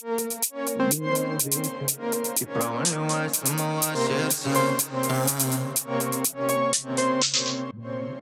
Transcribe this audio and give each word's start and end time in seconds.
И 0.00 0.04
проваливать 2.44 3.34
самого 3.34 3.82
сердца 3.96 4.50
а. 5.10 5.26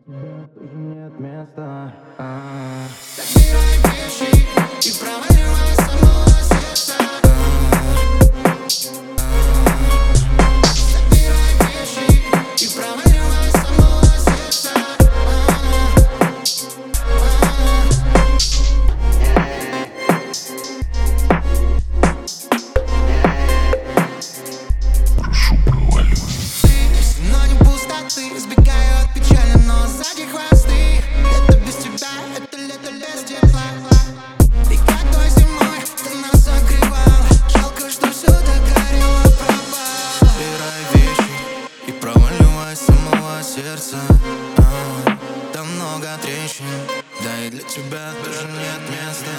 Тоже 0.07 0.75
нет 0.75 1.21
места 1.21 1.93
а. 2.17 2.76
самого 42.77 43.43
сердца. 43.43 43.97
А, 44.59 45.19
Там 45.53 45.66
много 45.75 46.09
трещин. 46.23 46.66
Да 47.25 47.45
и 47.45 47.51
для 47.51 47.62
тебя 47.62 48.12
тоже 48.23 48.47
нет 48.47 48.80
места. 48.91 49.30